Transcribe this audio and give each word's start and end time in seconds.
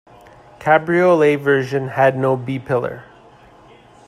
Cabriolet 0.57 1.39
version 1.39 1.89
had 1.89 2.17
no 2.17 2.35
B-pillar. 2.35 3.03